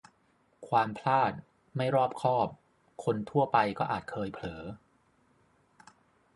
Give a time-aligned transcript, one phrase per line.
[0.67, 1.31] ความพลาด-
[1.75, 2.47] ไม่รอบคอบ
[3.03, 4.63] คนทั่วไปก็อาจเคยเผลอ